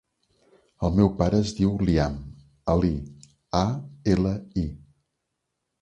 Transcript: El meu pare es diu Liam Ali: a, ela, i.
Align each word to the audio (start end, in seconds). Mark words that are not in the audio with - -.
El 0.87 0.95
meu 0.99 1.11
pare 1.19 1.41
es 1.43 1.51
diu 1.59 1.75
Liam 1.89 2.17
Ali: 2.75 2.91
a, 3.63 3.65
ela, 4.17 4.35
i. 4.65 4.67